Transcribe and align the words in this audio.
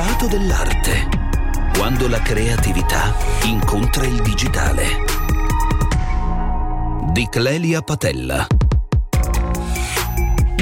stato 0.00 0.28
dell'arte. 0.28 1.08
Quando 1.76 2.06
la 2.06 2.22
creatività 2.22 3.16
incontra 3.46 4.06
il 4.06 4.22
digitale. 4.22 4.84
Di 7.10 7.26
Clelia 7.28 7.82
Patella. 7.82 8.46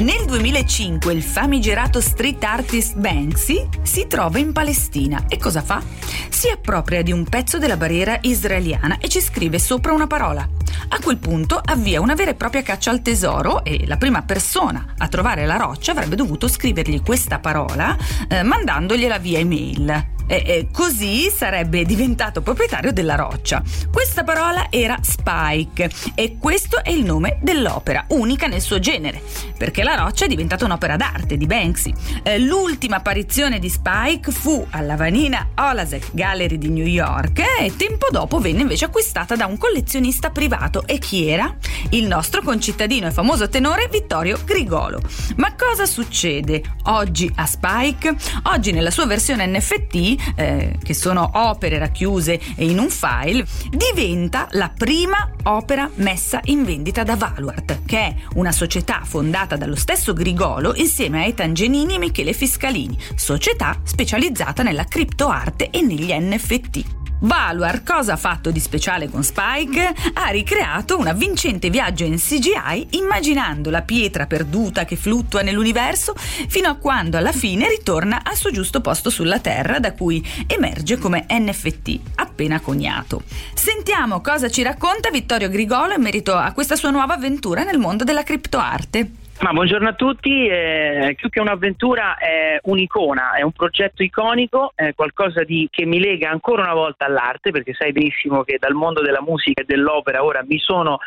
Nel 0.01 0.25
2005 0.25 1.13
il 1.13 1.21
famigerato 1.21 2.01
street 2.01 2.43
artist 2.43 2.95
Banksy 2.95 3.69
si 3.83 4.07
trova 4.07 4.39
in 4.39 4.53
Palestina 4.53 5.25
e 5.27 5.37
cosa 5.37 5.61
fa? 5.61 5.83
Si 6.29 6.49
appropria 6.49 7.03
di 7.03 7.11
un 7.11 7.23
pezzo 7.23 7.59
della 7.59 7.77
barriera 7.77 8.17
israeliana 8.21 8.97
e 8.97 9.07
ci 9.07 9.21
scrive 9.21 9.59
sopra 9.59 9.93
una 9.93 10.07
parola. 10.07 10.56
A 10.89 10.99
quel 11.01 11.17
punto 11.17 11.61
avvia 11.63 12.01
una 12.01 12.15
vera 12.15 12.31
e 12.31 12.35
propria 12.35 12.63
caccia 12.63 12.91
al 12.91 13.01
tesoro 13.01 13.63
e 13.63 13.85
la 13.87 13.97
prima 13.97 14.21
persona 14.23 14.93
a 14.97 15.07
trovare 15.07 15.45
la 15.45 15.57
roccia 15.57 15.91
avrebbe 15.91 16.15
dovuto 16.15 16.47
scrivergli 16.47 17.01
questa 17.01 17.39
parola 17.39 17.97
eh, 18.27 18.43
mandandogliela 18.43 19.17
via 19.17 19.39
email 19.39 20.15
e, 20.27 20.43
e 20.45 20.67
così 20.71 21.29
sarebbe 21.29 21.85
diventato 21.85 22.41
proprietario 22.41 22.91
della 22.91 23.15
roccia. 23.15 23.63
Questa 23.91 24.23
parola 24.23 24.67
era 24.69 24.97
Spike 25.01 25.89
e 26.13 26.37
questo 26.37 26.83
è 26.83 26.91
il 26.91 27.03
nome 27.03 27.39
dell'opera, 27.41 28.05
unica 28.09 28.47
nel 28.47 28.61
suo 28.61 28.79
genere, 28.79 29.21
perché 29.57 29.83
la 29.83 29.95
roccia 29.95 30.25
è 30.25 30.27
diventata 30.27 30.65
un'opera 30.65 30.97
d'arte 30.97 31.37
di 31.37 31.45
Banksy. 31.45 31.93
Eh, 32.23 32.39
l'ultima 32.39 32.97
apparizione 32.97 33.59
di 33.59 33.69
Spike 33.69 34.31
fu 34.31 34.65
alla 34.71 34.95
Vanina 34.95 35.47
Olasek 35.55 36.09
Gallery 36.11 36.57
di 36.57 36.69
New 36.69 36.85
York 36.85 37.41
e 37.59 37.75
tempo 37.75 38.07
dopo 38.11 38.39
venne 38.39 38.61
invece 38.61 38.85
acquistata 38.85 39.35
da 39.35 39.45
un 39.45 39.57
collezionista 39.57 40.29
privato. 40.29 40.56
E 40.85 40.97
chi 40.97 41.27
era? 41.27 41.55
Il 41.91 42.07
nostro 42.07 42.41
concittadino 42.41 43.07
e 43.07 43.11
famoso 43.11 43.47
tenore 43.47 43.87
Vittorio 43.91 44.39
Grigolo. 44.43 45.01
Ma 45.35 45.53
cosa 45.55 45.85
succede 45.85 46.63
oggi 46.85 47.31
a 47.35 47.45
Spike? 47.45 48.15
Oggi 48.43 48.71
nella 48.71 48.89
sua 48.89 49.05
versione 49.05 49.45
NFT 49.45 50.33
eh, 50.35 50.75
che 50.81 50.93
sono 50.93 51.29
opere 51.33 51.77
racchiuse 51.77 52.39
in 52.57 52.79
un 52.79 52.89
file, 52.89 53.45
diventa 53.69 54.47
la 54.51 54.71
prima 54.75 55.31
opera 55.43 55.89
messa 55.95 56.39
in 56.45 56.63
vendita 56.63 57.03
da 57.03 57.15
Valuart, 57.15 57.81
che 57.85 57.99
è 57.99 58.15
una 58.33 58.51
società 58.51 59.01
fondata 59.03 59.55
dallo 59.55 59.75
stesso 59.75 60.13
Grigolo 60.13 60.73
insieme 60.75 61.23
a 61.23 61.25
Etan 61.25 61.53
Genini 61.53 61.95
e 61.95 61.99
Michele 61.99 62.33
Fiscalini, 62.33 62.97
società 63.15 63.79
specializzata 63.83 64.63
nella 64.63 64.85
criptoarte 64.85 65.69
e 65.69 65.81
negli 65.81 66.11
NFT. 66.11 66.96
Valuar, 67.19 67.81
cosa 67.81 68.13
ha 68.13 68.17
fatto 68.17 68.51
di 68.51 68.59
speciale 68.59 69.09
con 69.09 69.23
Spike? 69.23 69.91
Ha 70.13 70.27
ricreato 70.29 70.99
un 70.99 71.07
avvincente 71.07 71.71
viaggio 71.71 72.03
in 72.03 72.17
CGI 72.17 72.89
immaginando 72.91 73.71
la 73.71 73.81
pietra 73.81 74.27
perduta 74.27 74.85
che 74.85 74.95
fluttua 74.95 75.41
nell'universo 75.41 76.13
fino 76.15 76.69
a 76.69 76.75
quando 76.75 77.17
alla 77.17 77.31
fine 77.31 77.67
ritorna 77.69 78.21
al 78.23 78.35
suo 78.35 78.51
giusto 78.51 78.81
posto 78.81 79.09
sulla 79.09 79.39
Terra 79.39 79.79
da 79.79 79.93
cui 79.93 80.23
emerge 80.45 80.99
come 80.99 81.25
NFT 81.27 81.99
appena 82.15 82.59
coniato. 82.59 83.23
Sentiamo 83.55 84.21
cosa 84.21 84.51
ci 84.51 84.61
racconta 84.61 85.09
Vittorio 85.09 85.49
Grigolo 85.49 85.95
in 85.95 86.01
merito 86.03 86.35
a 86.35 86.51
questa 86.51 86.75
sua 86.75 86.91
nuova 86.91 87.15
avventura 87.15 87.63
nel 87.63 87.79
mondo 87.79 88.03
della 88.03 88.21
criptoarte. 88.21 89.25
Ma 89.39 89.51
buongiorno 89.53 89.89
a 89.89 89.93
tutti, 89.93 90.47
eh, 90.47 91.13
più 91.15 91.29
che 91.29 91.39
un'avventura 91.39 92.17
è 92.17 92.59
un'icona, 92.63 93.33
è 93.33 93.43
un 93.43 93.51
progetto 93.51 94.01
iconico, 94.01 94.71
è 94.73 94.95
qualcosa 94.95 95.43
di, 95.43 95.67
che 95.69 95.85
mi 95.85 95.99
lega 95.99 96.31
ancora 96.31 96.63
una 96.63 96.73
volta 96.73 97.05
all'arte, 97.05 97.51
perché 97.51 97.75
sai 97.75 97.91
benissimo 97.91 98.43
che 98.43 98.57
dal 98.59 98.73
mondo 98.73 99.01
della 99.01 99.21
musica 99.21 99.61
e 99.61 99.65
dell'opera 99.65 100.23
ora 100.23 100.43
mi 100.43 100.57
sono 100.57 100.97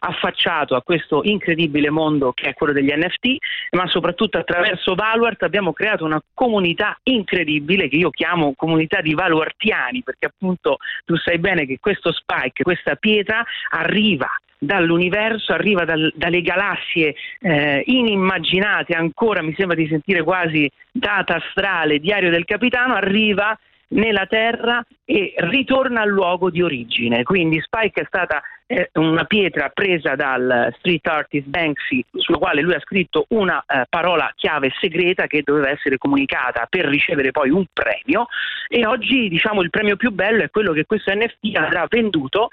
affacciato 0.00 0.74
a 0.74 0.82
questo 0.82 1.20
incredibile 1.22 1.88
mondo 1.88 2.32
che 2.32 2.48
è 2.48 2.54
quello 2.54 2.72
degli 2.72 2.92
NFT, 2.92 3.36
ma 3.76 3.86
soprattutto 3.86 4.36
attraverso 4.36 4.96
Valuart 4.96 5.44
abbiamo 5.44 5.72
creato 5.72 6.04
una 6.04 6.20
comunità 6.34 6.98
incredibile 7.04 7.88
che 7.88 7.96
io 7.96 8.10
chiamo 8.10 8.54
comunità 8.56 9.00
di 9.00 9.14
valuartiani, 9.14 10.02
perché 10.02 10.26
appunto 10.26 10.78
tu 11.04 11.14
sai 11.16 11.38
bene 11.38 11.64
che 11.66 11.78
questo 11.78 12.12
spike, 12.12 12.64
questa 12.64 12.96
pietra 12.96 13.44
arriva 13.70 14.28
dall'universo, 14.58 15.52
arriva 15.52 15.84
dal, 15.84 16.12
dalle 16.14 16.42
galassie 16.42 17.14
eh, 17.40 17.82
inimmaginate, 17.86 18.94
ancora 18.94 19.42
mi 19.42 19.54
sembra 19.56 19.76
di 19.76 19.86
sentire 19.86 20.22
quasi 20.22 20.70
data 20.90 21.36
astrale, 21.36 21.98
diario 21.98 22.30
del 22.30 22.44
capitano, 22.44 22.94
arriva 22.94 23.56
nella 23.88 24.26
Terra 24.26 24.84
e 25.04 25.34
ritorna 25.36 26.00
al 26.00 26.08
luogo 26.08 26.50
di 26.50 26.62
origine. 26.62 27.22
Quindi 27.22 27.60
Spike 27.60 28.02
è 28.02 28.04
stata 28.06 28.42
eh, 28.66 28.90
una 28.94 29.24
pietra 29.24 29.68
presa 29.68 30.16
dal 30.16 30.74
street 30.78 31.06
artist 31.06 31.46
Banksy 31.46 32.04
sulla 32.16 32.38
quale 32.38 32.62
lui 32.62 32.74
ha 32.74 32.80
scritto 32.80 33.26
una 33.28 33.64
eh, 33.64 33.84
parola 33.88 34.32
chiave 34.34 34.72
segreta 34.80 35.28
che 35.28 35.42
doveva 35.44 35.70
essere 35.70 35.98
comunicata 35.98 36.66
per 36.68 36.86
ricevere 36.86 37.30
poi 37.30 37.50
un 37.50 37.64
premio 37.72 38.26
e 38.68 38.84
oggi 38.84 39.28
diciamo 39.28 39.62
il 39.62 39.70
premio 39.70 39.94
più 39.94 40.10
bello 40.10 40.42
è 40.42 40.50
quello 40.50 40.72
che 40.72 40.84
questo 40.84 41.14
NFT 41.14 41.56
avrà 41.56 41.86
venduto 41.88 42.48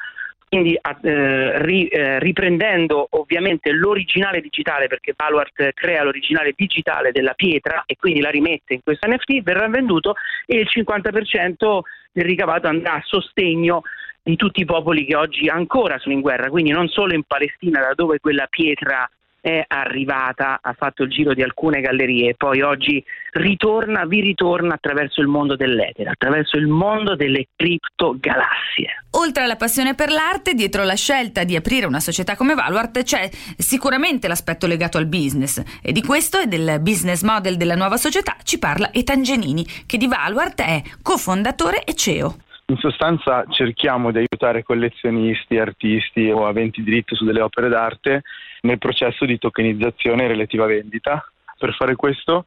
quindi 0.53 0.79
eh, 1.01 1.63
ri, 1.63 1.87
eh, 1.87 2.19
riprendendo 2.19 3.07
ovviamente 3.11 3.71
l'originale 3.71 4.39
digitale 4.39 4.85
perché 4.85 5.13
Valuart 5.17 5.73
crea 5.73 6.03
l'originale 6.03 6.53
digitale 6.55 7.11
della 7.11 7.33
pietra 7.33 7.81
e 7.87 7.95
quindi 7.95 8.21
la 8.21 8.29
rimette 8.29 8.75
in 8.75 8.81
questo 8.83 9.07
NFT, 9.07 9.41
verrà 9.41 9.67
venduto 9.67 10.13
e 10.45 10.59
il 10.59 10.67
50% 10.71 11.79
del 12.11 12.25
ricavato 12.25 12.67
andrà 12.67 12.93
a 12.93 13.01
sostegno 13.03 13.81
di 14.21 14.35
tutti 14.35 14.61
i 14.61 14.65
popoli 14.65 15.05
che 15.05 15.15
oggi 15.15 15.47
ancora 15.47 15.97
sono 15.97 16.13
in 16.13 16.21
guerra, 16.21 16.49
quindi 16.49 16.69
non 16.69 16.87
solo 16.87 17.15
in 17.15 17.23
Palestina 17.23 17.79
da 17.79 17.93
dove 17.95 18.19
quella 18.19 18.45
pietra 18.47 19.09
è 19.43 19.61
arrivata, 19.67 20.59
ha 20.61 20.71
fatto 20.71 21.03
il 21.03 21.09
giro 21.09 21.33
di 21.33 21.43
alcune 21.43 21.81
gallerie 21.81 22.29
e 22.29 22.35
poi 22.35 22.61
oggi 22.61 23.03
ritorna, 23.31 24.05
vi 24.05 24.21
ritorna 24.21 24.75
attraverso 24.75 25.19
il 25.19 25.27
mondo 25.27 25.57
dell'etere, 25.57 26.11
attraverso 26.11 26.55
il 26.55 26.67
mondo 26.67 27.17
delle 27.17 27.47
criptogalassie. 27.53 29.03
Oltre 29.11 29.43
alla 29.43 29.57
passione 29.57 29.95
per 29.95 30.11
l'arte, 30.11 30.53
dietro 30.53 30.85
la 30.85 30.95
scelta 30.95 31.43
di 31.43 31.57
aprire 31.57 31.85
una 31.85 31.99
società 31.99 32.37
come 32.37 32.53
Valuart 32.53 33.03
c'è 33.03 33.29
sicuramente 33.57 34.29
l'aspetto 34.29 34.65
legato 34.65 34.97
al 34.97 35.07
business 35.07 35.61
e 35.81 35.91
di 35.91 36.01
questo 36.01 36.39
e 36.39 36.47
del 36.47 36.77
business 36.79 37.21
model 37.23 37.57
della 37.57 37.75
nuova 37.75 37.97
società 37.97 38.37
ci 38.43 38.59
parla 38.59 38.93
Etangenini 38.93 39.65
che 39.85 39.97
di 39.97 40.07
Valuart 40.07 40.61
è 40.61 40.81
cofondatore 41.01 41.83
e 41.83 41.95
CEO. 41.95 42.37
In 42.65 42.77
sostanza 42.77 43.45
cerchiamo 43.49 44.11
di 44.11 44.19
aiutare 44.19 44.63
collezionisti, 44.63 45.57
artisti 45.57 46.29
o 46.29 46.47
aventi 46.47 46.81
diritto 46.81 47.13
su 47.13 47.25
delle 47.25 47.41
opere 47.41 47.67
d'arte 47.67 48.21
nel 48.61 48.77
processo 48.77 49.25
di 49.25 49.37
tokenizzazione 49.37 50.23
e 50.23 50.27
relativa 50.27 50.65
vendita. 50.65 51.29
Per 51.57 51.73
fare 51.75 51.95
questo 51.95 52.45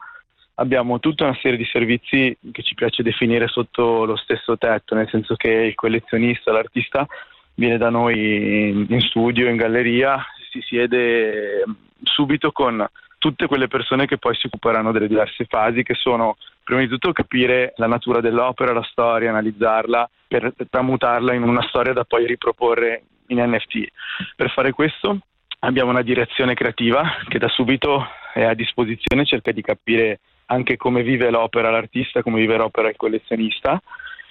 abbiamo 0.55 1.01
tutta 1.01 1.25
una 1.25 1.39
serie 1.43 1.59
di 1.59 1.67
servizi 1.67 2.37
che 2.51 2.63
ci 2.63 2.75
piace 2.75 3.03
definire 3.03 3.47
sotto 3.47 4.07
lo 4.07 4.17
stesso 4.17 4.57
tetto, 4.57 4.95
nel 4.95 5.09
senso 5.11 5.37
che 5.37 5.51
il 5.51 5.75
collezionista, 5.75 6.51
l'artista 6.51 7.07
viene 7.55 7.77
da 7.77 7.91
noi 7.91 8.87
in 8.89 9.01
studio, 9.01 9.49
in 9.51 9.57
galleria, 9.57 10.25
si 10.51 10.63
siede 10.63 11.63
subito 12.03 12.53
con 12.53 12.87
tutte 13.19 13.47
quelle 13.47 13.69
persone 13.69 14.07
che 14.07 14.17
poi 14.17 14.35
si 14.35 14.47
occuperanno 14.47 14.93
delle 14.93 15.09
diverse 15.09 15.45
fasi, 15.45 15.83
che 15.83 15.95
sono 15.95 16.37
prima 16.67 16.81
di 16.81 16.89
tutto 16.89 17.13
capire 17.13 17.75
la 17.77 17.87
natura 17.87 18.21
dell'opera, 18.21 18.73
la 18.73 18.83
storia, 18.83 19.31
analizzarla 19.31 20.11
per 20.27 20.53
tramutarla 20.69 21.33
in 21.33 21.45
una 21.45 21.63
storia 21.69 21.93
da 21.93 22.03
poi 22.03 22.27
riproporre 22.27 23.05
in 23.29 23.39
NFT. 23.39 23.87
Per 24.35 24.51
fare 24.51 24.73
questo 24.73 25.17
abbiamo 25.61 25.91
una 25.91 26.03
direzione 26.03 26.55
creativa 26.55 27.05
che 27.29 27.39
da 27.39 27.47
subito 27.47 28.05
è 28.35 28.43
a 28.43 28.55
disposizione, 28.55 29.25
cerca 29.25 29.53
di 29.53 29.63
capire 29.63 30.19
anche 30.47 30.77
come 30.77 31.05
vive 31.05 31.31
l'opera 31.31 31.71
l'artista, 31.71 32.23
come 32.23 32.41
vive 32.41 32.57
l'opera 32.57 32.89
il 32.89 32.97
collezionista 32.97 33.81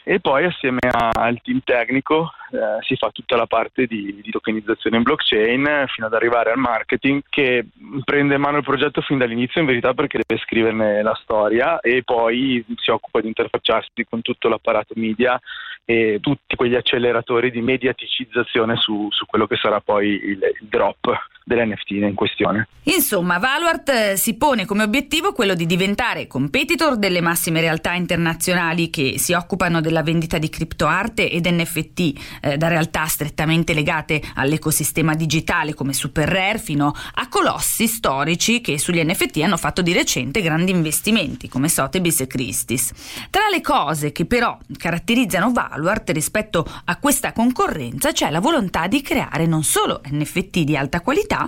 e 0.04 0.20
poi 0.20 0.44
assieme 0.44 0.90
al 0.92 1.40
team 1.42 1.62
tecnico 1.64 2.32
eh, 2.52 2.82
si 2.82 2.96
fa 2.96 3.10
tutta 3.10 3.36
la 3.36 3.48
parte 3.48 3.86
di, 3.86 4.20
di, 4.22 4.32
tokenizzazione 4.32 4.98
in 4.98 5.04
blockchain 5.04 5.86
fino 5.88 6.08
ad 6.08 6.14
arrivare 6.14 6.52
al 6.52 6.58
marketing 6.58 7.22
che 7.30 7.66
prende 8.04 8.36
in 8.36 8.42
mano 8.42 8.58
il 8.58 8.64
progetto 8.64 9.02
fin 9.02 9.18
dall'inizio 9.18 9.62
in 9.62 9.68
verità 9.68 9.94
perché 9.94 10.20
deve 10.26 10.42
scriverne 10.42 11.02
la 11.02 11.18
storia 11.22 11.80
e 11.80 12.04
poi 12.04 12.64
si 12.78 12.92
occupa 12.92 13.22
di 13.22 13.28
interfacciarsi 13.28 14.06
con 14.08 14.22
tutto 14.22 14.48
l'apparato 14.48 14.94
media 14.96 15.40
e 15.86 16.18
tutti 16.20 16.56
quegli 16.56 16.76
acceleratori 16.76 17.52
di 17.52 17.62
mediaticizzazione 17.62 18.76
su, 18.76 19.08
su 19.12 19.26
quello 19.26 19.46
che 19.46 19.56
sarà 19.56 19.80
poi 19.80 20.10
il, 20.10 20.40
il 20.60 20.68
drop 20.68 21.00
dell'NFT 21.46 21.92
in 21.92 22.16
questione. 22.16 22.68
Insomma, 22.84 23.38
Valuart 23.38 23.90
eh, 23.90 24.16
si 24.18 24.36
pone 24.36 24.66
come 24.66 24.82
obiettivo 24.82 25.32
quello 25.32 25.54
di 25.54 25.68
diventare 25.68 26.26
competitor 26.26 26.98
delle 26.98 27.22
massime 27.22 27.62
realtà 27.62 27.94
internazionali 27.94 28.90
che 28.90 29.20
si 29.20 29.34
occupano 29.34 29.80
della 29.80 30.02
vendita 30.02 30.40
di 30.40 30.50
criptoarte 30.50 31.30
ed 31.30 31.46
NFT, 31.46 32.35
eh, 32.42 32.58
da 32.58 32.68
realtà 32.68 33.06
strettamente 33.06 33.74
legate 33.74 34.22
all'ecosistema 34.36 35.16
digitale 35.16 35.74
come 35.74 35.94
Super 35.94 36.28
Rare 36.28 36.60
fino 36.60 36.94
a 37.14 37.28
colossi 37.28 37.88
storici 37.88 38.62
che 38.62 38.80
sugli 38.80 39.04
NFT 39.04 39.38
hanno 39.38 39.58
fatto 39.58 39.82
di 39.82 39.94
recente 39.94 40.42
grandi 40.42 40.72
investimenti 40.72 41.48
come 41.48 41.70
Sotheby's 41.70 42.22
e 42.22 42.28
Christie's. 42.28 42.92
Tra 43.30 43.48
le 43.52 43.62
cose 43.62 44.12
che 44.12 44.26
però 44.26 44.58
caratterizzano 44.78 45.52
Valuart 45.52 46.10
rispetto 46.12 46.66
a 46.86 46.98
questa 46.98 47.34
concorrenza 47.34 48.12
c'è 48.12 48.30
la 48.30 48.40
volontà 48.40 48.88
di 48.88 49.02
creare 49.02 49.46
non 49.46 49.64
solo 49.64 50.02
NFT 50.10 50.60
di 50.60 50.78
alta 50.78 51.02
qualità, 51.02 51.48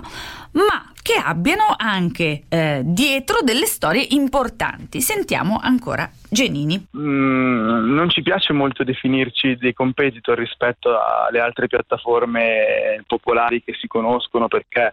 ma 0.52 0.92
che 1.08 1.14
abbiano 1.14 1.74
anche 1.74 2.42
eh, 2.50 2.82
dietro 2.84 3.38
delle 3.42 3.64
storie 3.64 4.08
importanti. 4.10 5.00
Sentiamo 5.00 5.58
ancora 5.58 6.06
Genini. 6.28 6.88
Mm, 6.98 7.94
non 7.94 8.10
ci 8.10 8.20
piace 8.20 8.52
molto 8.52 8.84
definirci 8.84 9.56
dei 9.56 9.72
competitor 9.72 10.36
rispetto 10.36 10.90
alle 11.00 11.40
altre 11.40 11.66
piattaforme 11.66 13.02
popolari 13.06 13.62
che 13.62 13.72
si 13.80 13.86
conoscono 13.86 14.48
perché 14.48 14.92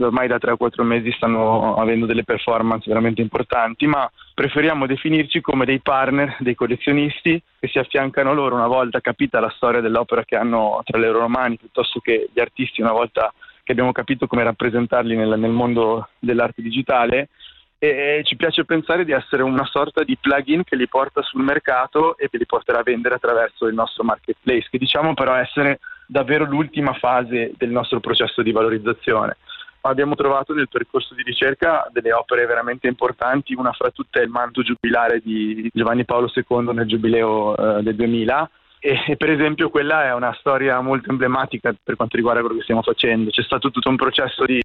ormai 0.00 0.28
da 0.28 0.38
3 0.38 0.50
o 0.50 0.56
4 0.58 0.84
mesi 0.84 1.10
stanno 1.12 1.76
avendo 1.76 2.04
delle 2.04 2.24
performance 2.24 2.84
veramente 2.86 3.22
importanti, 3.22 3.86
ma 3.86 4.10
preferiamo 4.34 4.84
definirci 4.84 5.40
come 5.40 5.64
dei 5.64 5.80
partner, 5.80 6.36
dei 6.40 6.54
collezionisti 6.54 7.40
che 7.58 7.68
si 7.68 7.78
affiancano 7.78 8.34
loro 8.34 8.54
una 8.54 8.66
volta 8.66 9.00
capita 9.00 9.40
la 9.40 9.52
storia 9.56 9.80
dell'opera 9.80 10.24
che 10.24 10.36
hanno 10.36 10.82
tra 10.84 10.98
le 10.98 11.08
loro 11.08 11.28
mani, 11.28 11.56
piuttosto 11.56 12.00
che 12.00 12.28
gli 12.34 12.40
artisti 12.40 12.82
una 12.82 12.92
volta 12.92 13.32
che 13.64 13.72
abbiamo 13.72 13.92
capito 13.92 14.26
come 14.26 14.44
rappresentarli 14.44 15.16
nel, 15.16 15.38
nel 15.38 15.50
mondo 15.50 16.10
dell'arte 16.18 16.62
digitale 16.62 17.30
e 17.78 18.22
ci 18.24 18.36
piace 18.36 18.64
pensare 18.64 19.04
di 19.04 19.12
essere 19.12 19.42
una 19.42 19.64
sorta 19.64 20.04
di 20.04 20.16
plugin 20.18 20.64
che 20.64 20.76
li 20.76 20.88
porta 20.88 21.22
sul 21.22 21.42
mercato 21.42 22.16
e 22.16 22.28
che 22.28 22.38
li 22.38 22.46
porterà 22.46 22.78
a 22.78 22.82
vendere 22.82 23.16
attraverso 23.16 23.66
il 23.66 23.74
nostro 23.74 24.04
marketplace, 24.04 24.68
che 24.70 24.78
diciamo 24.78 25.12
però 25.14 25.34
essere 25.34 25.80
davvero 26.06 26.44
l'ultima 26.44 26.94
fase 26.94 27.52
del 27.56 27.70
nostro 27.70 28.00
processo 28.00 28.42
di 28.42 28.52
valorizzazione. 28.52 29.36
Abbiamo 29.82 30.14
trovato 30.14 30.54
nel 30.54 30.68
percorso 30.68 31.14
di 31.14 31.22
ricerca 31.22 31.86
delle 31.92 32.12
opere 32.12 32.46
veramente 32.46 32.86
importanti, 32.86 33.54
una 33.54 33.72
fra 33.72 33.90
tutte 33.90 34.20
è 34.20 34.22
il 34.22 34.30
manto 34.30 34.62
giubilare 34.62 35.20
di 35.20 35.68
Giovanni 35.72 36.06
Paolo 36.06 36.32
II 36.34 36.72
nel 36.72 36.86
giubileo 36.86 37.56
eh, 37.56 37.82
del 37.82 37.94
2000 37.94 38.50
e, 38.86 39.16
per 39.16 39.30
esempio 39.30 39.70
quella 39.70 40.04
è 40.04 40.12
una 40.12 40.34
storia 40.34 40.78
molto 40.82 41.08
emblematica 41.08 41.74
per 41.82 41.96
quanto 41.96 42.16
riguarda 42.16 42.42
quello 42.42 42.56
che 42.56 42.64
stiamo 42.64 42.82
facendo. 42.82 43.30
C'è 43.30 43.42
stato 43.42 43.70
tutto 43.70 43.88
un 43.88 43.96
processo 43.96 44.44
di 44.44 44.60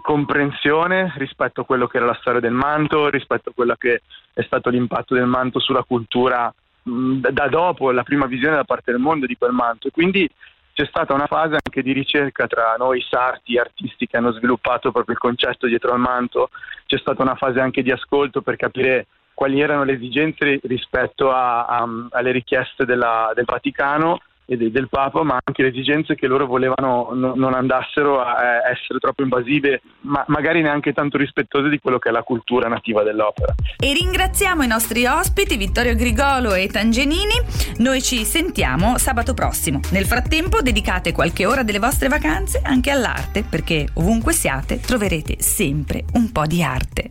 comprensione 0.00 1.12
rispetto 1.16 1.62
a 1.62 1.64
quello 1.64 1.88
che 1.88 1.96
era 1.96 2.06
la 2.06 2.18
storia 2.20 2.38
del 2.38 2.52
manto, 2.52 3.08
rispetto 3.08 3.50
a 3.50 3.52
quello 3.52 3.74
che 3.76 4.02
è 4.32 4.42
stato 4.42 4.70
l'impatto 4.70 5.14
del 5.14 5.26
manto 5.26 5.58
sulla 5.58 5.82
cultura 5.82 6.54
mh, 6.82 7.30
da 7.30 7.48
dopo 7.48 7.90
la 7.90 8.04
prima 8.04 8.26
visione 8.26 8.54
da 8.54 8.64
parte 8.64 8.92
del 8.92 9.00
mondo 9.00 9.26
di 9.26 9.36
quel 9.36 9.52
manto 9.52 9.90
quindi 9.90 10.28
c'è 10.72 10.86
stata 10.86 11.14
una 11.14 11.26
fase 11.26 11.54
anche 11.54 11.82
di 11.82 11.92
ricerca 11.92 12.48
tra 12.48 12.74
noi 12.76 13.00
sarti, 13.08 13.56
artisti 13.56 14.06
che 14.08 14.16
hanno 14.16 14.32
sviluppato 14.32 14.90
proprio 14.90 15.14
il 15.14 15.20
concetto 15.20 15.68
dietro 15.68 15.92
al 15.92 16.00
manto, 16.00 16.50
c'è 16.86 16.98
stata 16.98 17.22
una 17.22 17.36
fase 17.36 17.60
anche 17.60 17.82
di 17.82 17.92
ascolto 17.92 18.42
per 18.42 18.56
capire 18.56 19.06
quali 19.34 19.60
erano 19.60 19.84
le 19.84 19.94
esigenze 19.94 20.60
rispetto 20.62 21.30
a, 21.30 21.66
a, 21.66 21.86
alle 22.10 22.30
richieste 22.30 22.84
della, 22.84 23.32
del 23.34 23.44
Vaticano 23.44 24.20
e 24.46 24.56
de, 24.56 24.70
del 24.70 24.88
Papa, 24.88 25.22
ma 25.22 25.38
anche 25.42 25.62
le 25.62 25.68
esigenze 25.68 26.14
che 26.14 26.26
loro 26.26 26.46
volevano 26.46 27.10
no, 27.12 27.34
non 27.34 27.54
andassero 27.54 28.20
a 28.20 28.68
essere 28.70 28.98
troppo 28.98 29.22
invasive, 29.22 29.80
ma 30.00 30.24
magari 30.28 30.60
neanche 30.60 30.92
tanto 30.92 31.16
rispettose 31.16 31.68
di 31.68 31.78
quello 31.78 31.98
che 31.98 32.10
è 32.10 32.12
la 32.12 32.22
cultura 32.22 32.68
nativa 32.68 33.02
dell'opera. 33.02 33.54
E 33.78 33.92
ringraziamo 33.92 34.62
i 34.62 34.66
nostri 34.66 35.06
ospiti 35.06 35.56
Vittorio 35.56 35.94
Grigolo 35.94 36.54
e 36.54 36.68
Tangenini. 36.68 37.34
Noi 37.78 38.02
ci 38.02 38.24
sentiamo 38.24 38.98
sabato 38.98 39.34
prossimo. 39.34 39.80
Nel 39.92 40.04
frattempo 40.04 40.60
dedicate 40.60 41.12
qualche 41.12 41.46
ora 41.46 41.62
delle 41.62 41.78
vostre 41.78 42.08
vacanze 42.08 42.60
anche 42.62 42.90
all'arte, 42.90 43.44
perché 43.48 43.88
ovunque 43.94 44.32
siate 44.32 44.80
troverete 44.80 45.40
sempre 45.40 46.04
un 46.14 46.30
po' 46.32 46.46
di 46.46 46.62
arte. 46.62 47.10